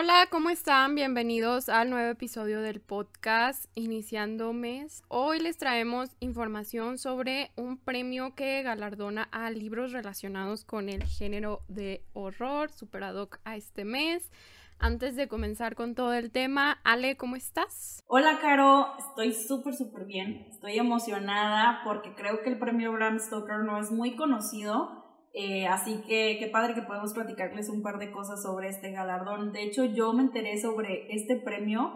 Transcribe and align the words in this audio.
Hola, 0.00 0.28
¿cómo 0.30 0.48
están? 0.48 0.94
Bienvenidos 0.94 1.68
al 1.68 1.90
nuevo 1.90 2.08
episodio 2.08 2.60
del 2.62 2.80
podcast 2.80 3.64
Iniciando 3.74 4.52
Mes. 4.52 5.02
Hoy 5.08 5.40
les 5.40 5.58
traemos 5.58 6.10
información 6.20 6.98
sobre 6.98 7.50
un 7.56 7.78
premio 7.78 8.32
que 8.36 8.62
galardona 8.62 9.24
a 9.32 9.50
libros 9.50 9.90
relacionados 9.90 10.64
con 10.64 10.88
el 10.88 11.02
género 11.02 11.62
de 11.66 12.04
horror, 12.12 12.70
superado 12.70 13.28
a 13.42 13.56
este 13.56 13.84
mes. 13.84 14.30
Antes 14.78 15.16
de 15.16 15.26
comenzar 15.26 15.74
con 15.74 15.96
todo 15.96 16.12
el 16.12 16.30
tema, 16.30 16.78
Ale, 16.84 17.16
¿cómo 17.16 17.34
estás? 17.34 18.04
Hola, 18.06 18.38
Caro. 18.40 18.92
Estoy 19.00 19.32
súper, 19.32 19.74
súper 19.74 20.04
bien. 20.04 20.46
Estoy 20.48 20.78
emocionada 20.78 21.80
porque 21.82 22.14
creo 22.14 22.40
que 22.44 22.50
el 22.50 22.58
premio 22.60 22.92
Bram 22.92 23.18
Stoker 23.18 23.64
no 23.64 23.80
es 23.80 23.90
muy 23.90 24.14
conocido 24.14 24.97
eh, 25.40 25.68
así 25.68 26.02
que 26.08 26.36
qué 26.40 26.48
padre 26.48 26.74
que 26.74 26.82
podemos 26.82 27.14
platicarles 27.14 27.68
un 27.68 27.80
par 27.80 28.00
de 28.00 28.10
cosas 28.10 28.42
sobre 28.42 28.70
este 28.70 28.90
galardón. 28.90 29.52
De 29.52 29.62
hecho, 29.62 29.84
yo 29.84 30.12
me 30.12 30.24
enteré 30.24 30.60
sobre 30.60 31.14
este 31.14 31.36
premio 31.36 31.92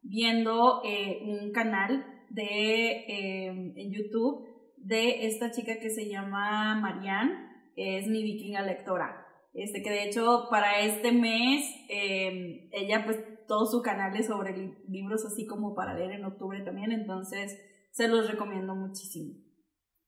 viendo 0.00 0.80
eh, 0.82 1.18
un 1.26 1.52
canal 1.52 2.06
de, 2.30 3.04
eh, 3.06 3.46
en 3.48 3.92
YouTube 3.92 4.46
de 4.78 5.26
esta 5.26 5.50
chica 5.50 5.78
que 5.78 5.90
se 5.90 6.08
llama 6.08 6.74
Marianne, 6.80 7.34
es 7.76 8.06
mi 8.06 8.22
vikinga 8.22 8.62
lectora. 8.62 9.26
Este, 9.52 9.82
que 9.82 9.90
de 9.90 10.04
hecho 10.04 10.46
para 10.50 10.80
este 10.80 11.12
mes 11.12 11.64
ella 11.88 13.04
pues 13.04 13.18
todo 13.46 13.66
su 13.66 13.82
canal 13.82 14.16
es 14.16 14.26
sobre 14.26 14.74
libros 14.88 15.24
así 15.26 15.46
como 15.46 15.74
para 15.74 15.92
leer 15.92 16.12
en 16.12 16.24
octubre 16.24 16.62
también, 16.62 16.92
entonces 16.92 17.58
se 17.90 18.08
los 18.08 18.30
recomiendo 18.30 18.74
muchísimo. 18.74 19.34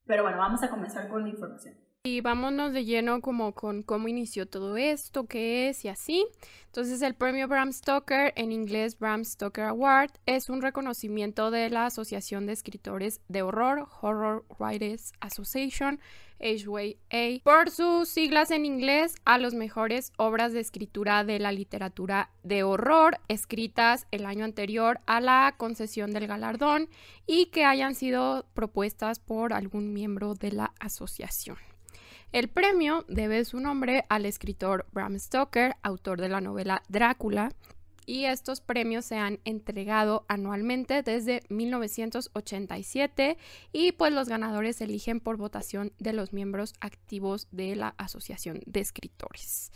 Pero 0.05 0.23
bueno, 0.23 0.39
vamos 0.39 0.63
a 0.63 0.71
comenzar 0.71 1.07
con 1.07 1.21
la 1.21 1.29
información. 1.29 1.88
Y 2.05 2.21
vámonos 2.21 2.71
de 2.71 2.85
lleno 2.85 3.19
como 3.19 3.53
con 3.53 3.83
cómo 3.83 4.07
inició 4.07 4.45
todo 4.47 4.77
esto, 4.77 5.25
qué 5.25 5.67
es 5.67 5.83
y 5.83 5.89
así. 5.89 6.25
Entonces 6.67 7.01
el 7.01 7.13
premio 7.13 7.49
Bram 7.49 7.73
Stoker, 7.73 8.31
en 8.37 8.53
inglés 8.53 8.97
Bram 8.97 9.25
Stoker 9.25 9.65
Award, 9.65 10.11
es 10.25 10.47
un 10.49 10.61
reconocimiento 10.61 11.51
de 11.51 11.69
la 11.69 11.87
Asociación 11.87 12.45
de 12.45 12.53
Escritores 12.53 13.19
de 13.27 13.41
Horror, 13.41 13.85
Horror 13.99 14.45
Writers 14.57 15.11
Association, 15.19 15.99
HWA, 16.39 17.41
por 17.43 17.69
sus 17.69 18.07
siglas 18.07 18.51
en 18.51 18.63
inglés 18.63 19.15
a 19.25 19.37
las 19.37 19.53
mejores 19.53 20.13
obras 20.15 20.53
de 20.53 20.61
escritura 20.61 21.25
de 21.25 21.37
la 21.39 21.51
literatura 21.51 22.29
de 22.43 22.63
horror 22.63 23.19
escritas 23.27 24.07
el 24.11 24.25
año 24.25 24.45
anterior 24.45 25.01
a 25.05 25.19
la 25.19 25.53
concesión 25.57 26.13
del 26.13 26.27
galardón 26.27 26.87
y 27.27 27.47
que 27.47 27.65
hayan 27.65 27.93
sido 27.93 28.45
propuestas 28.53 29.19
por 29.19 29.51
algún 29.51 29.91
miembro 29.91 30.33
de 30.33 30.53
la 30.53 30.73
asociación. 30.79 31.57
El 32.31 32.47
premio 32.47 33.05
debe 33.07 33.43
su 33.43 33.59
nombre 33.59 34.05
al 34.07 34.27
escritor 34.27 34.85
Bram 34.91 35.17
Stoker, 35.17 35.75
autor 35.81 36.21
de 36.21 36.29
la 36.29 36.41
novela 36.41 36.83
Drácula, 36.87 37.53
y 38.05 38.25
estos 38.25 38.61
premios 38.61 39.05
se 39.05 39.17
han 39.17 39.39
entregado 39.45 40.25
anualmente 40.27 41.01
desde 41.01 41.41
1987 41.49 43.37
y 43.71 43.91
pues 43.93 44.13
los 44.13 44.29
ganadores 44.29 44.75
se 44.77 44.83
eligen 44.83 45.19
por 45.19 45.37
votación 45.37 45.91
de 45.99 46.13
los 46.13 46.33
miembros 46.33 46.73
activos 46.81 47.47
de 47.51 47.75
la 47.75 47.95
Asociación 47.97 48.61
de 48.65 48.79
Escritores. 48.79 49.71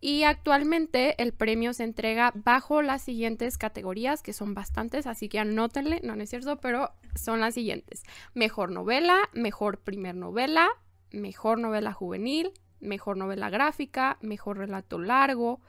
Y 0.00 0.24
actualmente 0.24 1.20
el 1.22 1.32
premio 1.32 1.72
se 1.72 1.84
entrega 1.84 2.32
bajo 2.34 2.82
las 2.82 3.02
siguientes 3.02 3.56
categorías, 3.56 4.22
que 4.22 4.34
son 4.34 4.52
bastantes, 4.52 5.06
así 5.06 5.30
que 5.30 5.38
anótenle, 5.38 6.00
no, 6.02 6.14
no 6.14 6.22
es 6.22 6.30
cierto, 6.30 6.58
pero 6.60 6.92
son 7.14 7.40
las 7.40 7.54
siguientes. 7.54 8.02
Mejor 8.34 8.70
novela, 8.70 9.30
mejor 9.32 9.80
primer 9.80 10.14
novela, 10.14 10.68
mejor 11.10 11.58
novela 11.58 11.92
juvenil, 11.92 12.52
mejor 12.80 13.16
novela 13.16 13.50
gráfica, 13.50 14.18
mejor 14.20 14.58
relato 14.58 14.98
largo, 14.98 15.60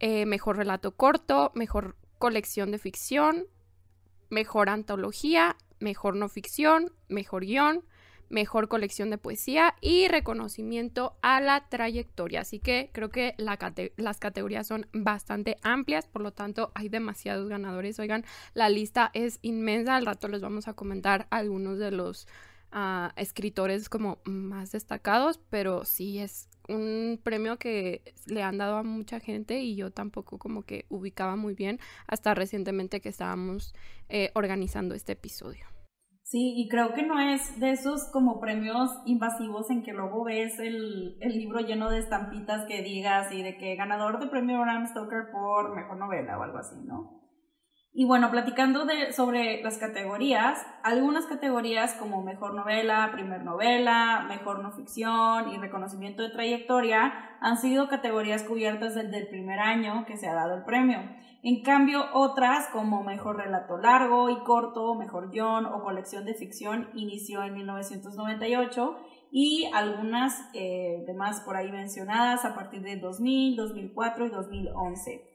eh, 0.00 0.26
mejor 0.26 0.56
relato 0.56 0.92
corto, 0.96 1.52
mejor 1.54 1.96
colección 2.18 2.70
de 2.70 2.78
ficción, 2.78 3.46
mejor 4.30 4.68
antología, 4.68 5.56
mejor 5.78 6.16
no 6.16 6.28
ficción, 6.28 6.92
mejor 7.08 7.44
guion, 7.44 7.84
mejor 8.32 8.66
colección 8.66 9.10
de 9.10 9.18
poesía 9.18 9.74
y 9.80 10.08
reconocimiento 10.08 11.16
a 11.20 11.40
la 11.40 11.68
trayectoria. 11.68 12.40
Así 12.40 12.58
que 12.58 12.90
creo 12.92 13.10
que 13.10 13.34
las 13.38 14.18
categorías 14.18 14.66
son 14.66 14.86
bastante 14.92 15.58
amplias, 15.62 16.06
por 16.06 16.22
lo 16.22 16.32
tanto 16.32 16.72
hay 16.74 16.88
demasiados 16.88 17.48
ganadores. 17.48 17.98
Oigan, 17.98 18.24
la 18.54 18.70
lista 18.70 19.10
es 19.12 19.38
inmensa, 19.42 19.96
al 19.96 20.06
rato 20.06 20.28
les 20.28 20.40
vamos 20.40 20.66
a 20.66 20.72
comentar 20.72 21.26
algunos 21.30 21.78
de 21.78 21.90
los 21.90 22.26
a 22.72 23.12
escritores 23.16 23.88
como 23.88 24.18
más 24.24 24.72
destacados, 24.72 25.38
pero 25.50 25.84
sí 25.84 26.18
es 26.18 26.48
un 26.68 27.20
premio 27.22 27.58
que 27.58 28.02
le 28.26 28.42
han 28.42 28.58
dado 28.58 28.76
a 28.76 28.82
mucha 28.82 29.20
gente 29.20 29.60
y 29.60 29.76
yo 29.76 29.90
tampoco 29.90 30.38
como 30.38 30.62
que 30.62 30.86
ubicaba 30.88 31.36
muy 31.36 31.54
bien 31.54 31.78
hasta 32.06 32.34
recientemente 32.34 33.00
que 33.00 33.08
estábamos 33.08 33.74
eh, 34.08 34.30
organizando 34.34 34.94
este 34.94 35.12
episodio. 35.12 35.66
Sí, 36.24 36.54
y 36.56 36.68
creo 36.68 36.94
que 36.94 37.02
no 37.02 37.20
es 37.20 37.60
de 37.60 37.72
esos 37.72 38.08
como 38.10 38.40
premios 38.40 38.90
invasivos 39.04 39.68
en 39.70 39.82
que 39.82 39.92
luego 39.92 40.24
ves 40.24 40.58
el, 40.60 41.18
el 41.20 41.36
libro 41.36 41.60
lleno 41.60 41.90
de 41.90 41.98
estampitas 41.98 42.64
que 42.66 42.82
digas 42.82 43.30
y 43.32 43.42
de 43.42 43.58
que 43.58 43.76
ganador 43.76 44.18
de 44.18 44.28
premio 44.28 44.60
Bram 44.60 44.86
Stoker 44.86 45.30
por 45.30 45.74
mejor 45.74 45.98
novela 45.98 46.38
o 46.38 46.42
algo 46.42 46.56
así, 46.56 46.76
¿no? 46.86 47.21
Y 47.94 48.06
bueno, 48.06 48.30
platicando 48.30 48.86
sobre 49.14 49.62
las 49.62 49.76
categorías, 49.76 50.58
algunas 50.82 51.26
categorías 51.26 51.92
como 51.92 52.22
mejor 52.22 52.54
novela, 52.54 53.10
primer 53.12 53.44
novela, 53.44 54.24
mejor 54.28 54.60
no 54.60 54.72
ficción 54.72 55.50
y 55.50 55.58
reconocimiento 55.58 56.22
de 56.22 56.30
trayectoria 56.30 57.12
han 57.40 57.58
sido 57.58 57.88
categorías 57.88 58.44
cubiertas 58.44 58.94
desde 58.94 59.18
el 59.18 59.28
primer 59.28 59.58
año 59.58 60.06
que 60.06 60.16
se 60.16 60.26
ha 60.26 60.32
dado 60.32 60.54
el 60.54 60.64
premio. 60.64 61.00
En 61.42 61.62
cambio, 61.62 62.06
otras 62.14 62.68
como 62.68 63.02
mejor 63.02 63.36
relato 63.36 63.76
largo 63.76 64.30
y 64.30 64.42
corto, 64.42 64.94
mejor 64.94 65.30
guion 65.30 65.66
o 65.66 65.82
colección 65.82 66.24
de 66.24 66.32
ficción 66.32 66.88
inició 66.94 67.42
en 67.42 67.52
1998 67.52 68.96
y 69.30 69.70
algunas 69.74 70.48
eh, 70.54 71.04
demás 71.06 71.42
por 71.42 71.56
ahí 71.56 71.70
mencionadas 71.70 72.46
a 72.46 72.54
partir 72.54 72.80
de 72.80 72.96
2000, 72.96 73.56
2004 73.56 74.26
y 74.26 74.30
2011. 74.30 75.31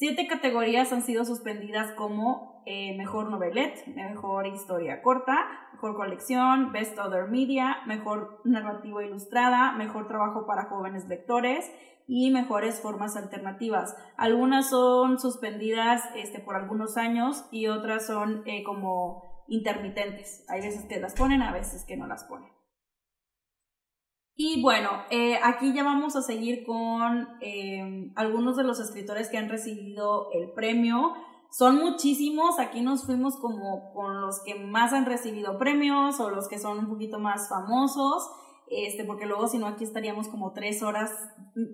Siete 0.00 0.26
categorías 0.26 0.94
han 0.94 1.02
sido 1.02 1.26
suspendidas 1.26 1.92
como 1.92 2.62
eh, 2.64 2.96
Mejor 2.96 3.28
Novelette, 3.28 3.86
Mejor 3.88 4.46
Historia 4.46 5.02
Corta, 5.02 5.36
Mejor 5.74 5.94
Colección, 5.94 6.72
Best 6.72 6.98
Other 6.98 7.28
Media, 7.28 7.82
Mejor 7.86 8.40
Narrativa 8.44 9.04
Ilustrada, 9.04 9.72
Mejor 9.72 10.08
Trabajo 10.08 10.46
para 10.46 10.70
Jóvenes 10.70 11.06
Lectores 11.06 11.70
y 12.06 12.30
Mejores 12.30 12.80
Formas 12.80 13.14
Alternativas. 13.14 13.94
Algunas 14.16 14.70
son 14.70 15.20
suspendidas 15.20 16.02
este, 16.16 16.40
por 16.40 16.56
algunos 16.56 16.96
años 16.96 17.44
y 17.50 17.66
otras 17.66 18.06
son 18.06 18.42
eh, 18.46 18.62
como 18.62 19.44
intermitentes. 19.48 20.46
Hay 20.48 20.62
veces 20.62 20.86
que 20.86 20.98
las 20.98 21.14
ponen, 21.14 21.42
a 21.42 21.52
veces 21.52 21.84
que 21.84 21.98
no 21.98 22.06
las 22.06 22.24
ponen. 22.24 22.48
Y 24.42 24.62
bueno, 24.62 24.88
eh, 25.10 25.38
aquí 25.42 25.74
ya 25.74 25.84
vamos 25.84 26.16
a 26.16 26.22
seguir 26.22 26.64
con 26.64 27.28
eh, 27.42 28.10
algunos 28.14 28.56
de 28.56 28.64
los 28.64 28.80
escritores 28.80 29.28
que 29.28 29.36
han 29.36 29.50
recibido 29.50 30.30
el 30.32 30.50
premio. 30.52 31.12
Son 31.50 31.76
muchísimos, 31.76 32.58
aquí 32.58 32.80
nos 32.80 33.04
fuimos 33.04 33.36
como 33.36 33.92
con 33.92 34.22
los 34.22 34.40
que 34.42 34.54
más 34.54 34.94
han 34.94 35.04
recibido 35.04 35.58
premios 35.58 36.20
o 36.20 36.30
los 36.30 36.48
que 36.48 36.58
son 36.58 36.78
un 36.78 36.88
poquito 36.88 37.18
más 37.18 37.50
famosos, 37.50 38.30
este, 38.70 39.04
porque 39.04 39.26
luego 39.26 39.48
si 39.48 39.58
no 39.58 39.66
aquí 39.66 39.84
estaríamos 39.84 40.28
como 40.28 40.52
tres 40.52 40.82
horas 40.82 41.10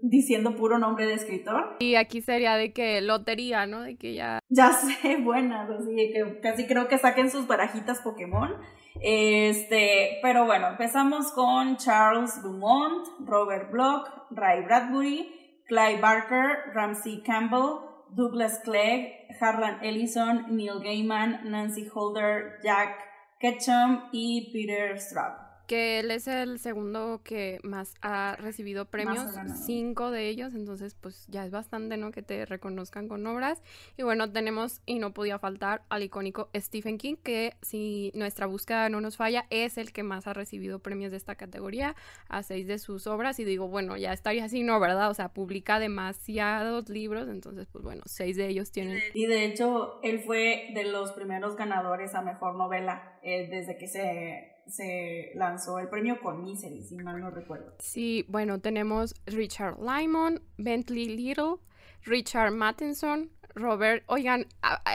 diciendo 0.03 0.57
puro 0.57 0.79
nombre 0.79 1.07
de 1.07 1.15
escritor. 1.15 1.77
Y 1.79 1.95
aquí 1.97 2.23
sería 2.23 2.57
de 2.57 2.72
que 2.72 3.01
lotería, 3.03 3.66
¿no? 3.66 3.83
De 3.83 3.97
que 3.97 4.15
ya... 4.15 4.41
Ya 4.48 4.72
sé, 5.03 5.19
buenas, 5.19 5.69
así 5.71 5.95
que 5.95 6.41
casi 6.41 6.66
creo 6.66 6.89
que 6.89 6.98
saquen 6.98 7.31
sus 7.31 7.47
barajitas 7.47 8.01
Pokémon. 8.01 8.54
Este, 9.03 10.19
pero 10.22 10.47
bueno, 10.47 10.69
empezamos 10.69 11.33
con 11.33 11.77
Charles 11.77 12.43
Dumont, 12.43 13.07
Robert 13.27 13.71
Bloch, 13.71 14.09
Ray 14.31 14.63
Bradbury, 14.63 15.63
Clive 15.66 16.01
Barker, 16.01 16.72
Ramsey 16.75 17.22
Campbell, 17.22 17.84
Douglas 18.10 18.60
Clegg, 18.65 19.13
Harlan 19.41 19.84
Ellison, 19.84 20.57
Neil 20.57 20.81
Gaiman, 20.83 21.51
Nancy 21.51 21.87
Holder, 21.92 22.59
Jack 22.63 22.97
Ketchum 23.41 24.09
y 24.13 24.51
Peter 24.53 24.99
Straub. 24.99 25.46
Que 25.66 26.01
él 26.01 26.10
es 26.10 26.28
el 26.28 26.59
segundo 26.59 27.21
que 27.24 27.59
más 27.63 27.95
ha 28.01 28.36
recibido 28.39 28.86
premios, 28.86 29.34
cinco 29.66 30.10
de 30.10 30.28
ellos, 30.28 30.54
entonces 30.54 30.95
pues 30.95 31.27
ya 31.28 31.45
es 31.45 31.51
bastante, 31.51 31.97
¿no? 31.97 32.10
Que 32.10 32.22
te 32.22 32.47
reconozcan 32.47 33.09
con 33.09 33.27
obras. 33.27 33.63
Y 33.97 34.03
bueno, 34.03 34.30
tenemos, 34.30 34.80
y 34.86 34.98
no 34.98 35.13
podía 35.13 35.39
faltar, 35.39 35.83
al 35.89 36.03
icónico 36.03 36.48
Stephen 36.54 36.98
King, 36.98 37.16
que 37.22 37.54
si 37.63 38.13
nuestra 38.15 38.47
búsqueda 38.47 38.89
no 38.89 39.01
nos 39.01 39.16
falla, 39.16 39.47
es 39.51 39.78
el 39.78 39.92
que 39.92 40.03
más 40.03 40.27
ha 40.27 40.33
recibido 40.33 40.78
premios 40.78 41.10
de 41.10 41.16
esta 41.16 41.34
categoría, 41.34 41.97
a 42.28 42.42
seis 42.42 42.66
de 42.66 42.78
sus 42.78 43.07
obras. 43.07 43.39
Y 43.39 43.45
digo, 43.45 43.68
bueno, 43.68 43.97
ya 43.97 44.13
estaría 44.13 44.45
así, 44.45 44.63
¿no? 44.63 44.80
¿Verdad? 44.80 45.10
O 45.10 45.15
sea, 45.15 45.28
publica 45.30 45.78
demasiados 45.78 46.89
libros, 46.89 47.28
entonces 47.28 47.66
pues 47.71 47.84
bueno, 47.84 48.03
seis 48.07 48.36
de 48.36 48.48
ellos 48.48 48.71
tienen... 48.71 49.01
Y 49.15 49.27
de 49.27 49.45
hecho, 49.45 50.01
él 50.03 50.21
fue 50.21 50.71
de 50.74 50.84
los 50.84 51.13
primeros 51.13 51.57
ganadores 51.57 52.15
a 52.15 52.22
Mejor 52.22 52.54
Novela 52.54 53.18
eh, 53.22 53.48
desde 53.51 53.77
que 53.77 53.89
se 53.89 54.55
se 54.66 55.33
lanzó 55.34 55.78
el 55.78 55.89
premio 55.89 56.21
con 56.21 56.42
Misery, 56.42 56.83
si 56.83 56.97
mal 56.97 57.21
no 57.21 57.30
recuerdo. 57.30 57.74
Sí, 57.78 58.24
bueno, 58.28 58.60
tenemos 58.60 59.15
Richard 59.27 59.78
Lyman, 59.78 60.42
Bentley 60.59 61.16
Little, 61.16 61.57
Richard 62.04 62.53
Mattinson, 62.53 63.30
Robert, 63.57 64.04
oigan, 64.07 64.45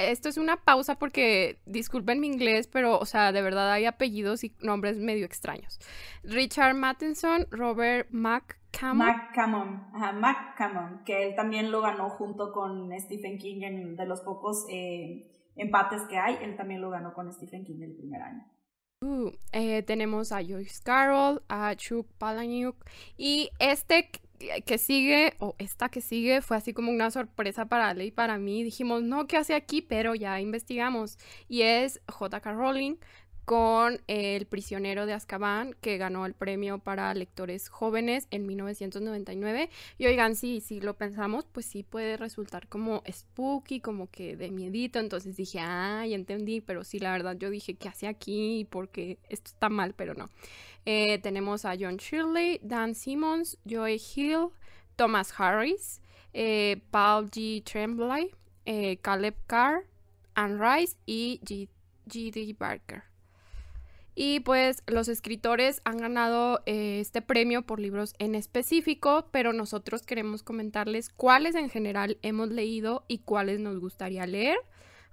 esto 0.01 0.29
es 0.29 0.37
una 0.37 0.55
pausa 0.55 0.99
porque 0.99 1.59
disculpen 1.65 2.19
mi 2.19 2.27
inglés, 2.27 2.67
pero, 2.67 2.99
o 2.99 3.05
sea, 3.05 3.31
de 3.31 3.41
verdad 3.41 3.71
hay 3.71 3.85
apellidos 3.85 4.43
y 4.43 4.55
nombres 4.61 4.97
medio 4.97 5.25
extraños. 5.25 5.79
Richard 6.23 6.75
Mattinson, 6.75 7.47
Robert 7.49 8.07
McCammon. 8.11 9.07
McCammon, 9.07 9.87
ajá, 9.93 10.11
McCammon, 10.11 11.03
que 11.03 11.23
él 11.23 11.35
también 11.35 11.71
lo 11.71 11.81
ganó 11.81 12.11
junto 12.11 12.53
con 12.53 12.91
Stephen 12.99 13.39
King 13.39 13.61
en 13.63 13.95
de 13.95 14.05
los 14.05 14.21
pocos 14.21 14.67
eh, 14.69 15.27
empates 15.55 16.03
que 16.03 16.19
hay, 16.19 16.37
él 16.43 16.55
también 16.55 16.81
lo 16.81 16.91
ganó 16.91 17.15
con 17.15 17.33
Stephen 17.33 17.65
King 17.65 17.81
el 17.81 17.95
primer 17.95 18.21
año. 18.21 18.45
Eh, 19.51 19.81
tenemos 19.81 20.31
a 20.31 20.43
Joyce 20.43 20.79
Carroll, 20.83 21.41
a 21.49 21.75
Chuck 21.75 22.07
Palahniuk 22.19 22.75
y 23.17 23.49
este 23.57 24.11
que 24.65 24.77
sigue, 24.77 25.33
o 25.39 25.55
esta 25.57 25.89
que 25.89 26.01
sigue, 26.01 26.41
fue 26.41 26.57
así 26.57 26.73
como 26.73 26.91
una 26.91 27.09
sorpresa 27.09 27.65
para 27.65 27.89
Ale 27.89 28.05
y 28.05 28.11
para 28.11 28.37
mí. 28.37 28.63
Dijimos, 28.63 29.01
no, 29.01 29.27
¿qué 29.27 29.37
hace 29.37 29.55
aquí? 29.55 29.81
Pero 29.81 30.13
ya 30.15 30.39
investigamos. 30.39 31.17
Y 31.47 31.63
es 31.63 32.01
J.K. 32.07 32.53
Rowling 32.53 32.95
con 33.45 34.01
El 34.07 34.45
prisionero 34.45 35.05
de 35.05 35.13
Azkaban, 35.13 35.75
que 35.81 35.97
ganó 35.97 36.25
el 36.25 36.33
premio 36.33 36.79
para 36.79 37.13
lectores 37.13 37.69
jóvenes 37.69 38.27
en 38.31 38.45
1999. 38.45 39.69
Y 39.97 40.05
oigan, 40.05 40.35
sí, 40.35 40.61
si 40.61 40.79
lo 40.79 40.95
pensamos, 40.95 41.45
pues 41.51 41.65
sí 41.65 41.83
puede 41.83 42.17
resultar 42.17 42.67
como 42.67 43.03
spooky, 43.11 43.79
como 43.79 44.09
que 44.09 44.35
de 44.35 44.51
miedito. 44.51 44.99
Entonces 44.99 45.35
dije, 45.35 45.59
ah, 45.59 46.05
ya 46.07 46.15
entendí, 46.15 46.61
pero 46.61 46.83
sí, 46.83 46.99
la 46.99 47.11
verdad 47.11 47.35
yo 47.37 47.49
dije, 47.49 47.75
¿qué 47.75 47.89
hace 47.89 48.07
aquí? 48.07 48.67
Porque 48.69 49.17
esto 49.29 49.49
está 49.49 49.69
mal, 49.69 49.93
pero 49.95 50.13
no. 50.13 50.29
Eh, 50.85 51.19
tenemos 51.19 51.65
a 51.65 51.75
John 51.79 51.97
Shirley, 51.97 52.59
Dan 52.63 52.95
Simmons, 52.95 53.57
Joy 53.65 54.01
Hill, 54.15 54.49
Thomas 54.95 55.33
Harris, 55.37 56.01
eh, 56.33 56.81
Paul 56.91 57.29
G. 57.29 57.63
Tremblay, 57.63 58.31
eh, 58.65 58.97
Caleb 59.01 59.35
Carr, 59.47 59.85
Anne 60.35 60.57
Rice 60.57 60.95
y 61.05 61.39
G.D. 62.07 62.55
Barker. 62.57 63.10
Y 64.13 64.41
pues 64.41 64.83
los 64.87 65.07
escritores 65.07 65.81
han 65.85 65.97
ganado 65.97 66.61
eh, 66.65 66.99
este 66.99 67.21
premio 67.21 67.61
por 67.61 67.79
libros 67.79 68.13
en 68.19 68.35
específico, 68.35 69.27
pero 69.31 69.53
nosotros 69.53 70.03
queremos 70.03 70.43
comentarles 70.43 71.09
cuáles 71.09 71.55
en 71.55 71.69
general 71.69 72.17
hemos 72.21 72.49
leído 72.49 73.05
y 73.07 73.19
cuáles 73.19 73.59
nos 73.59 73.79
gustaría 73.79 74.27
leer. 74.27 74.57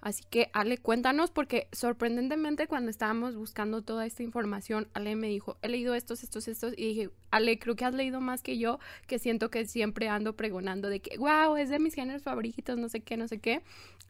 Así 0.00 0.22
que 0.30 0.48
Ale, 0.52 0.78
cuéntanos, 0.78 1.30
porque 1.30 1.68
sorprendentemente 1.72 2.68
cuando 2.68 2.90
estábamos 2.90 3.34
buscando 3.34 3.82
toda 3.82 4.06
esta 4.06 4.22
información, 4.22 4.88
Ale 4.94 5.16
me 5.16 5.26
dijo, 5.26 5.58
he 5.60 5.68
leído 5.68 5.94
estos, 5.94 6.22
estos, 6.22 6.46
estos, 6.46 6.72
y 6.76 6.88
dije, 6.88 7.10
Ale, 7.32 7.58
creo 7.58 7.74
que 7.74 7.84
has 7.84 7.94
leído 7.94 8.20
más 8.20 8.42
que 8.42 8.58
yo, 8.58 8.78
que 9.08 9.18
siento 9.18 9.50
que 9.50 9.66
siempre 9.66 10.08
ando 10.08 10.36
pregonando 10.36 10.88
de 10.88 11.00
que, 11.00 11.18
wow, 11.18 11.56
es 11.56 11.68
de 11.68 11.80
mis 11.80 11.94
géneros 11.94 12.22
favoritos, 12.22 12.78
no 12.78 12.88
sé 12.88 13.00
qué, 13.00 13.16
no 13.16 13.26
sé 13.26 13.40
qué. 13.40 13.62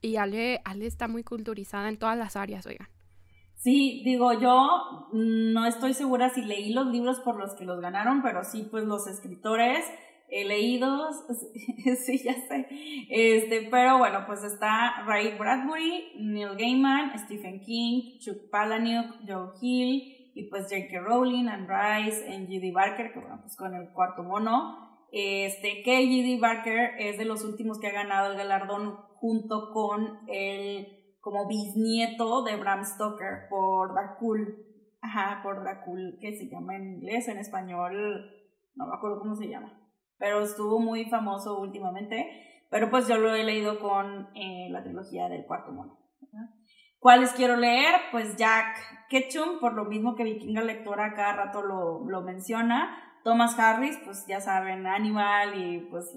Y 0.02 0.17
Ale, 0.17 0.61
Ale 0.64 0.87
está 0.87 1.08
muy 1.08 1.25
culturizada 1.25 1.88
en 1.88 1.96
todas 1.96 2.19
las 2.19 2.37
áreas, 2.37 2.67
oigan. 2.67 2.88
Sí, 3.59 4.03
digo, 4.05 4.33
yo 4.35 5.09
no 5.13 5.67
estoy 5.67 5.93
segura 5.93 6.31
si 6.31 6.43
leí 6.43 6.73
los 6.73 6.87
libros 6.87 7.19
por 7.21 7.37
los 7.37 7.55
que 7.55 7.65
los 7.65 7.81
ganaron, 7.81 8.23
pero 8.23 8.45
sí, 8.45 8.69
pues 8.71 8.85
los 8.85 9.09
escritores 9.09 9.85
he 10.31 10.45
leído, 10.45 11.11
sí, 12.07 12.19
ya 12.23 12.35
sé. 12.35 12.69
Este, 13.11 13.69
pero 13.69 13.99
bueno, 13.99 14.25
pues 14.27 14.45
está 14.45 15.03
Ray 15.07 15.37
Bradbury, 15.37 16.13
Neil 16.21 16.57
Gaiman, 16.57 17.19
Stephen 17.19 17.61
King, 17.61 18.19
Chuck 18.21 18.49
Palahniuk, 18.49 19.17
Joe 19.27 19.51
Hill, 19.61 20.31
y 20.35 20.45
pues 20.45 20.69
J.K. 20.71 21.01
Rowling, 21.01 21.49
Anne 21.49 21.67
Rice, 21.67 22.25
G.D. 22.29 22.71
Barker, 22.73 23.13
que 23.13 23.19
bueno, 23.19 23.41
pues 23.41 23.57
con 23.57 23.75
el 23.75 23.89
cuarto 23.93 24.23
mono. 24.23 24.87
Este, 25.11 25.83
que 25.83 26.07
G.D. 26.07 26.39
Barker 26.41 26.93
es 27.01 27.19
de 27.19 27.25
los 27.25 27.43
últimos 27.43 27.81
que 27.81 27.89
ha 27.89 27.93
ganado 27.93 28.31
el 28.31 28.39
galardón 28.39 28.95
junto 29.17 29.73
con 29.73 30.21
el 30.29 30.98
como 31.29 31.47
bisnieto 31.47 32.43
de 32.43 32.57
Bram 32.57 32.83
Stoker 32.83 33.49
por 33.51 33.93
Dracul. 33.93 34.65
Ajá, 35.03 35.41
por 35.43 35.61
Dracul, 35.61 36.17
que 36.21 36.35
se 36.39 36.49
llama 36.49 36.77
en 36.77 36.95
inglés, 36.95 37.29
en 37.29 37.37
español, 37.37 38.31
no 38.75 38.87
me 38.87 38.97
acuerdo 38.97 39.21
cómo 39.21 39.37
se 39.37 39.49
llama. 39.49 39.79
Pero 40.17 40.41
estuvo 40.41 40.81
muy 40.81 41.05
famoso 41.05 41.61
últimamente. 41.61 42.27
Pero 42.71 42.89
pues 42.89 43.07
yo 43.09 43.19
lo 43.19 43.35
he 43.35 43.45
leído 43.45 43.79
con 43.79 44.31
eh, 44.35 44.69
la 44.71 44.83
trilogía 44.83 45.29
del 45.29 45.45
cuarto 45.45 45.71
mono. 45.73 45.99
¿Cuáles 46.99 47.33
quiero 47.33 47.57
leer? 47.57 47.95
Pues 48.11 48.37
Jack 48.37 49.07
Ketchum, 49.11 49.61
por 49.61 49.75
lo 49.75 49.85
mismo 49.85 50.17
que 50.17 50.25
Vikinga 50.25 50.63
Lectora 50.63 51.15
cada 51.15 51.35
rato 51.35 51.63
lo, 51.63 52.09
lo 52.09 52.23
menciona. 52.23 53.21
Thomas 53.23 53.59
Harris, 53.59 53.99
pues 54.05 54.25
ya 54.27 54.41
saben, 54.41 54.87
Animal 54.87 55.55
y 55.55 55.81
pues 55.91 56.15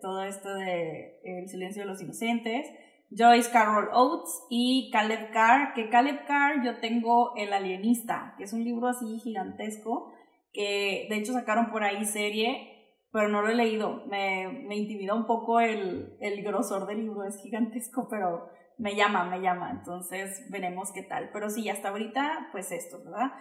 todo 0.00 0.22
esto 0.22 0.54
de 0.54 1.20
El 1.22 1.48
silencio 1.48 1.82
de 1.82 1.88
los 1.88 2.00
inocentes. 2.00 2.66
Joyce 3.10 3.50
Carol 3.50 3.88
Oates 3.92 4.46
y 4.50 4.90
Caleb 4.92 5.30
Carr, 5.32 5.72
que 5.74 5.88
Caleb 5.88 6.26
Carr 6.26 6.64
yo 6.64 6.78
tengo 6.80 7.34
El 7.36 7.52
Alienista, 7.52 8.34
que 8.36 8.44
es 8.44 8.52
un 8.52 8.64
libro 8.64 8.88
así 8.88 9.18
gigantesco, 9.18 10.12
que 10.52 11.06
de 11.08 11.16
hecho 11.16 11.32
sacaron 11.32 11.70
por 11.70 11.84
ahí 11.84 12.04
serie, 12.04 12.96
pero 13.10 13.28
no 13.28 13.42
lo 13.42 13.48
he 13.48 13.54
leído. 13.54 14.04
Me, 14.06 14.48
me 14.66 14.76
intimida 14.76 15.14
un 15.14 15.26
poco 15.26 15.60
el, 15.60 16.16
el 16.20 16.42
grosor 16.42 16.86
del 16.86 16.98
libro, 16.98 17.24
es 17.24 17.40
gigantesco, 17.42 18.08
pero 18.10 18.50
me 18.76 18.94
llama, 18.94 19.24
me 19.24 19.40
llama, 19.40 19.70
entonces 19.70 20.46
veremos 20.50 20.92
qué 20.92 21.02
tal. 21.02 21.30
Pero 21.32 21.50
sí, 21.50 21.68
hasta 21.68 21.88
ahorita, 21.88 22.48
pues 22.52 22.70
esto, 22.72 22.98
¿verdad? 23.04 23.32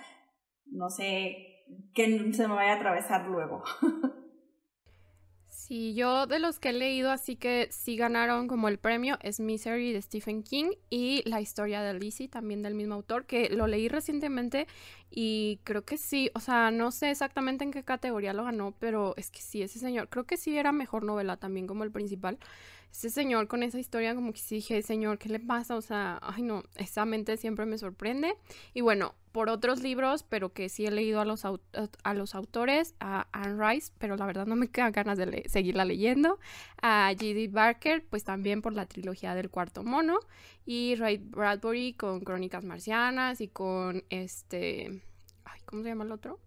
No 0.65 0.89
sé 0.89 1.65
qué 1.93 2.33
se 2.33 2.47
me 2.47 2.55
vaya 2.55 2.73
a 2.73 2.75
atravesar 2.77 3.27
luego. 3.27 3.63
Sí, 5.49 5.93
yo 5.95 6.27
de 6.27 6.39
los 6.39 6.59
que 6.59 6.69
he 6.69 6.73
leído, 6.73 7.09
así 7.11 7.35
que 7.35 7.67
sí 7.71 7.97
ganaron 7.97 8.47
como 8.47 8.67
el 8.67 8.77
premio, 8.77 9.17
es 9.21 9.39
Misery 9.39 9.91
de 9.91 10.01
Stephen 10.01 10.43
King 10.43 10.71
y 10.89 11.27
La 11.27 11.41
historia 11.41 11.81
de 11.81 11.93
Lizzie, 11.97 12.27
también 12.27 12.61
del 12.61 12.75
mismo 12.75 12.93
autor, 12.95 13.25
que 13.25 13.49
lo 13.49 13.65
leí 13.65 13.87
recientemente 13.89 14.67
y 15.09 15.59
creo 15.63 15.83
que 15.83 15.97
sí, 15.97 16.29
o 16.35 16.39
sea, 16.41 16.69
no 16.71 16.91
sé 16.91 17.11
exactamente 17.11 17.63
en 17.63 17.71
qué 17.71 17.83
categoría 17.83 18.33
lo 18.33 18.43
ganó, 18.43 18.75
pero 18.79 19.13
es 19.17 19.31
que 19.31 19.41
sí, 19.41 19.61
ese 19.61 19.79
señor, 19.79 20.09
creo 20.09 20.25
que 20.25 20.37
sí 20.37 20.57
era 20.57 20.71
mejor 20.71 21.03
novela 21.03 21.37
también 21.37 21.65
como 21.65 21.83
el 21.83 21.91
principal. 21.91 22.37
Ese 22.91 23.09
señor 23.09 23.47
con 23.47 23.63
esa 23.63 23.79
historia 23.79 24.15
como 24.15 24.33
que 24.33 24.39
sí 24.39 24.55
dije, 24.55 24.81
señor, 24.81 25.19
¿qué 25.19 25.29
le 25.29 25.39
pasa? 25.39 25.75
O 25.75 25.81
sea, 25.81 26.19
ay 26.21 26.41
no, 26.41 26.63
esa 26.75 27.05
mente 27.05 27.37
siempre 27.37 27.65
me 27.65 27.77
sorprende. 27.77 28.35
Y 28.73 28.81
bueno, 28.81 29.13
por 29.37 29.49
otros 29.49 29.83
libros, 29.83 30.23
pero 30.23 30.51
que 30.51 30.67
sí 30.67 30.87
he 30.87 30.89
leído 30.91 31.21
a 31.21 31.25
los, 31.25 31.45
a 31.45 32.13
los 32.15 32.33
autores, 32.33 32.95
a 32.99 33.27
Anne 33.31 33.55
Rice, 33.63 33.93
pero 33.99 34.17
la 34.17 34.25
verdad 34.25 34.47
no 34.47 34.55
me 34.55 34.67
quedan 34.67 34.91
ganas 34.91 35.19
de 35.19 35.43
seguirla 35.47 35.85
leyendo, 35.85 36.39
a 36.81 37.11
G.D. 37.13 37.49
Barker, 37.49 38.03
pues 38.09 38.23
también 38.23 38.63
por 38.63 38.73
la 38.73 38.87
trilogía 38.87 39.35
del 39.35 39.51
cuarto 39.51 39.83
mono, 39.83 40.17
y 40.65 40.95
Ray 40.95 41.17
Bradbury 41.17 41.93
con 41.93 42.21
Crónicas 42.21 42.63
Marcianas 42.63 43.39
y 43.39 43.47
con 43.47 44.03
este, 44.09 45.03
ay, 45.45 45.61
¿cómo 45.65 45.83
se 45.83 45.89
llama 45.89 46.05
el 46.05 46.13
otro? 46.13 46.39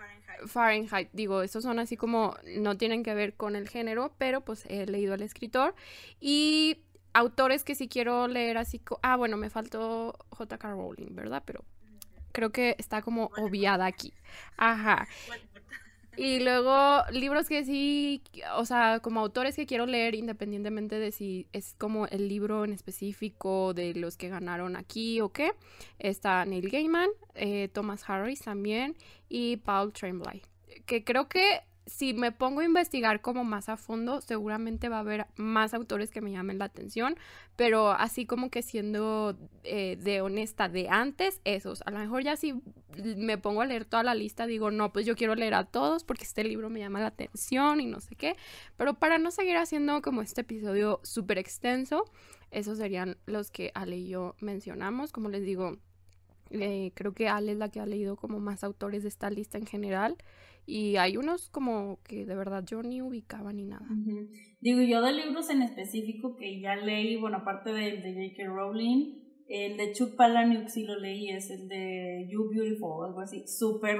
Fahrenheit. 0.00 0.48
Fahrenheit, 0.48 1.08
digo, 1.12 1.42
estos 1.42 1.62
son 1.62 1.78
así 1.78 1.96
como, 1.96 2.36
no 2.56 2.76
tienen 2.76 3.02
que 3.02 3.14
ver 3.14 3.34
con 3.34 3.56
el 3.56 3.68
género, 3.68 4.12
pero 4.18 4.40
pues 4.40 4.64
he 4.66 4.86
leído 4.86 5.14
al 5.14 5.22
escritor 5.22 5.74
y 6.20 6.78
autores 7.12 7.64
que 7.64 7.74
sí 7.74 7.88
quiero 7.88 8.28
leer 8.28 8.58
así, 8.58 8.80
ah, 9.02 9.16
bueno, 9.16 9.36
me 9.36 9.50
faltó 9.50 10.16
J.K. 10.30 10.70
Rowling, 10.70 11.14
¿verdad? 11.14 11.42
Pero 11.44 11.64
creo 12.32 12.50
que 12.50 12.76
está 12.78 13.02
como 13.02 13.30
obviada 13.36 13.86
aquí. 13.86 14.12
Ajá. 14.56 15.08
Y 16.16 16.40
luego 16.40 17.02
libros 17.12 17.48
que 17.48 17.64
sí, 17.64 18.22
o 18.56 18.64
sea, 18.64 19.00
como 19.00 19.20
autores 19.20 19.56
que 19.56 19.66
quiero 19.66 19.86
leer 19.86 20.14
independientemente 20.14 20.98
de 20.98 21.12
si 21.12 21.46
es 21.52 21.74
como 21.78 22.06
el 22.06 22.28
libro 22.28 22.64
en 22.64 22.72
específico 22.72 23.74
de 23.74 23.94
los 23.94 24.16
que 24.16 24.28
ganaron 24.28 24.76
aquí 24.76 25.20
o 25.20 25.30
qué. 25.30 25.52
Está 25.98 26.44
Neil 26.44 26.68
Gaiman, 26.70 27.08
eh, 27.34 27.68
Thomas 27.72 28.08
Harris 28.08 28.42
también 28.42 28.96
y 29.28 29.58
Paul 29.58 29.92
Tremblay. 29.92 30.42
Que 30.86 31.04
creo 31.04 31.28
que 31.28 31.62
si 31.90 32.14
me 32.14 32.30
pongo 32.30 32.60
a 32.60 32.64
investigar 32.64 33.20
como 33.20 33.42
más 33.42 33.68
a 33.68 33.76
fondo, 33.76 34.20
seguramente 34.20 34.88
va 34.88 34.98
a 34.98 35.00
haber 35.00 35.26
más 35.36 35.74
autores 35.74 36.12
que 36.12 36.20
me 36.20 36.30
llamen 36.30 36.58
la 36.58 36.66
atención, 36.66 37.16
pero 37.56 37.90
así 37.90 38.26
como 38.26 38.48
que 38.48 38.62
siendo 38.62 39.36
eh, 39.64 39.98
de 40.00 40.20
honesta 40.20 40.68
de 40.68 40.88
antes, 40.88 41.40
esos. 41.44 41.82
A 41.86 41.90
lo 41.90 41.98
mejor 41.98 42.22
ya 42.22 42.36
si 42.36 42.54
me 43.16 43.38
pongo 43.38 43.60
a 43.60 43.66
leer 43.66 43.84
toda 43.84 44.04
la 44.04 44.14
lista, 44.14 44.46
digo, 44.46 44.70
no, 44.70 44.92
pues 44.92 45.04
yo 45.04 45.16
quiero 45.16 45.34
leer 45.34 45.54
a 45.54 45.64
todos 45.64 46.04
porque 46.04 46.22
este 46.22 46.44
libro 46.44 46.70
me 46.70 46.78
llama 46.78 47.00
la 47.00 47.08
atención 47.08 47.80
y 47.80 47.86
no 47.86 48.00
sé 48.00 48.14
qué, 48.14 48.36
pero 48.76 48.94
para 48.94 49.18
no 49.18 49.32
seguir 49.32 49.56
haciendo 49.56 50.00
como 50.00 50.22
este 50.22 50.42
episodio 50.42 51.00
súper 51.02 51.38
extenso, 51.38 52.04
esos 52.52 52.78
serían 52.78 53.16
los 53.26 53.50
que 53.50 53.72
Ale 53.74 53.96
y 53.96 54.08
yo 54.08 54.36
mencionamos, 54.40 55.12
como 55.12 55.28
les 55.28 55.42
digo. 55.42 55.76
Eh, 56.52 56.90
creo 56.94 57.14
que 57.14 57.28
Ale 57.28 57.52
es 57.52 57.58
la 57.58 57.68
que 57.68 57.78
ha 57.78 57.86
leído 57.86 58.16
como 58.16 58.40
más 58.40 58.64
autores 58.64 59.04
de 59.04 59.08
esta 59.08 59.30
lista 59.30 59.56
en 59.56 59.66
general. 59.66 60.16
Y 60.70 60.98
hay 60.98 61.16
unos 61.16 61.48
como 61.48 61.98
que 62.04 62.24
de 62.24 62.36
verdad 62.36 62.62
yo 62.64 62.80
ni 62.80 63.02
ubicaba 63.02 63.52
ni 63.52 63.64
nada. 63.64 63.88
Digo, 64.60 64.80
yo 64.82 65.02
de 65.02 65.12
libros 65.12 65.50
en 65.50 65.62
específico 65.62 66.36
que 66.36 66.60
ya 66.60 66.76
leí, 66.76 67.16
bueno, 67.16 67.38
aparte 67.38 67.72
del 67.72 68.02
de 68.02 68.28
J.K. 68.28 68.48
Rowling, 68.54 69.20
el 69.48 69.76
de 69.76 69.92
Chuck 69.92 70.14
Palahniuk 70.14 70.68
sí 70.68 70.84
lo 70.84 70.96
leí, 70.96 71.28
es 71.30 71.50
el 71.50 71.66
de 71.66 72.28
You 72.30 72.50
Beautiful, 72.50 73.04
algo 73.04 73.20
así, 73.20 73.42
súper 73.48 73.98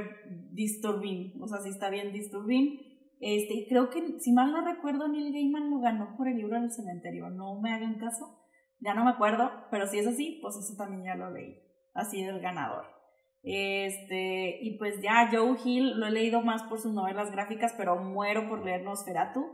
disturbing, 0.53 1.43
o 1.43 1.49
sea, 1.49 1.59
sí 1.59 1.71
está 1.71 1.91
bien 1.91 2.12
disturbing. 2.12 2.79
Este, 3.19 3.67
creo 3.69 3.91
que, 3.91 4.21
si 4.21 4.33
mal 4.33 4.53
no 4.53 4.65
recuerdo, 4.65 5.09
Neil 5.09 5.33
Gaiman 5.33 5.71
lo 5.71 5.81
ganó 5.81 6.15
por 6.17 6.29
el 6.29 6.37
libro 6.37 6.61
del 6.61 6.71
cementerio, 6.71 7.31
no 7.31 7.61
me 7.61 7.73
hagan 7.73 7.99
caso, 7.99 8.47
ya 8.79 8.95
no 8.95 9.05
me 9.05 9.11
acuerdo, 9.11 9.50
pero 9.73 9.89
si 9.89 9.99
es 9.99 10.07
así, 10.07 10.39
pues 10.41 10.55
eso 10.55 10.77
también 10.79 11.03
ya 11.03 11.17
lo 11.17 11.33
leí, 11.33 11.57
así 11.95 12.23
del 12.23 12.39
ganador. 12.39 13.00
Este, 13.43 14.59
y 14.61 14.77
pues 14.79 15.01
ya 15.01 15.31
Joe 15.33 15.57
Hill 15.65 15.99
lo 15.99 16.07
he 16.07 16.11
leído 16.11 16.43
más 16.43 16.63
por 16.65 16.79
sus 16.79 16.93
novelas 16.93 17.31
gráficas, 17.31 17.75
pero 17.77 17.97
muero 17.97 18.49
por 18.49 18.65
leer 18.65 18.83
Nosferatu, 18.83 19.47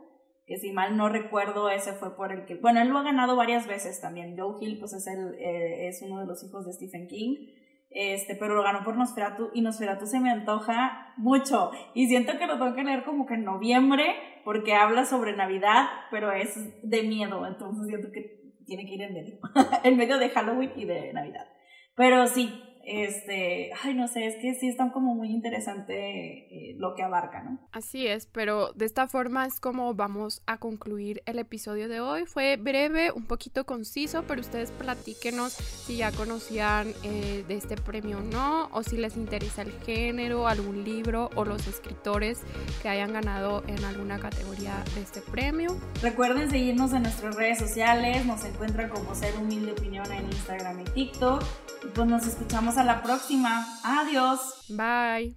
que 0.47 0.59
si 0.59 0.73
mal 0.73 0.97
no 0.97 1.09
recuerdo, 1.09 1.71
ese 1.71 1.93
fue 1.93 2.17
por 2.17 2.33
el 2.33 2.47
que, 2.47 2.57
bueno, 2.57 2.81
él 2.81 2.89
lo 2.89 2.99
ha 2.99 3.03
ganado 3.03 3.37
varias 3.37 3.67
veces 3.67 4.01
también. 4.01 4.37
Joe 4.37 4.57
Hill, 4.61 4.79
pues 4.79 4.93
es, 4.93 5.07
el, 5.07 5.35
eh, 5.35 5.89
es 5.89 6.03
uno 6.03 6.21
de 6.21 6.27
los 6.27 6.43
hijos 6.45 6.67
de 6.67 6.73
Stephen 6.73 7.07
King, 7.07 7.49
este, 7.91 8.35
pero 8.35 8.55
lo 8.55 8.63
ganó 8.63 8.83
por 8.85 8.97
Nosferatu 8.97 9.51
y 9.55 9.63
Nosferatu 9.63 10.07
se 10.07 10.21
me 10.21 10.31
antoja 10.31 11.15
mucho 11.17 11.71
y 11.95 12.09
siento 12.09 12.39
que 12.39 12.47
lo 12.47 12.59
tengo 12.59 12.75
que 12.75 12.85
leer 12.85 13.05
como 13.05 13.27
que 13.27 13.35
en 13.35 13.45
noviembre 13.45 14.05
porque 14.45 14.75
habla 14.75 15.05
sobre 15.05 15.37
Navidad, 15.37 15.87
pero 16.11 16.31
es 16.33 16.57
de 16.83 17.03
miedo, 17.05 17.47
entonces 17.47 17.87
siento 17.87 18.09
que 18.13 18.53
tiene 18.67 18.85
que 18.85 18.95
ir 18.95 19.03
en 19.03 19.15
medio, 19.15 19.39
en 19.85 19.97
medio 19.97 20.19
de 20.19 20.29
Halloween 20.31 20.73
y 20.77 20.85
de 20.85 21.13
Navidad. 21.13 21.47
Pero 21.95 22.27
sí, 22.27 22.53
este, 22.87 23.73
ay, 23.83 23.95
no 23.95 24.07
sé, 24.07 24.27
es 24.27 24.37
que 24.37 24.55
sí 24.55 24.69
está 24.69 24.93
como 24.93 25.15
muy 25.15 25.31
interesante 25.31 26.47
eh, 26.51 26.77
lo 26.79 26.95
que 26.95 27.03
abarca, 27.03 27.43
¿no? 27.43 27.59
Así 27.73 28.07
es, 28.07 28.27
pero 28.27 28.73
de 28.75 28.85
esta 28.85 29.09
forma 29.09 29.45
es 29.45 29.59
como 29.59 29.93
vamos 29.95 30.43
a 30.47 30.59
concluir 30.59 31.21
el 31.27 31.41
episodio 31.41 31.89
de 31.89 32.01
hoy. 32.01 32.27
Fue 32.27 32.57
breve, 32.57 33.11
un 33.11 33.27
poquito 33.27 33.67
conciso, 33.67 34.25
pero 34.29 34.41
ustedes 34.41 34.71
platíquenos 34.71 35.53
si 35.53 35.97
ya 35.97 36.13
conocían 36.13 36.93
eh, 37.03 37.45
de 37.49 37.57
este 37.57 37.77
premio 37.77 38.19
o 38.19 38.23
no, 38.23 38.69
o 38.73 38.85
si 38.85 38.97
les 38.97 39.17
interesa 39.17 39.63
el 39.63 39.73
género, 39.85 40.47
algún 40.47 40.85
libro 40.85 41.31
o 41.35 41.45
los 41.45 41.67
escritores 41.67 42.41
que 42.83 42.89
hayan 42.89 43.13
ganado 43.13 43.65
en 43.67 43.85
alguna 43.85 44.21
categoría 44.21 44.85
de 44.95 45.03
este 45.03 45.21
premio. 45.23 45.77
Recuerden 46.03 46.51
seguirnos 46.51 46.93
en 46.93 47.03
nuestras 47.03 47.35
redes 47.35 47.59
sociales, 47.59 48.25
nos 48.27 48.45
encuentran 48.45 48.91
como 48.91 49.13
Ser 49.17 49.35
Humilde 49.37 49.73
Opinión 49.73 50.11
en 50.13 50.27
Instagram 50.27 50.81
y 50.81 50.85
TikTok. 50.85 51.43
Y 51.85 51.89
pues 51.89 52.09
nos 52.09 52.27
escuchamos 52.27 52.76
a 52.77 52.85
la 52.85 53.03
próxima. 53.03 53.67
Adiós. 53.83 54.41
Bye. 54.69 55.35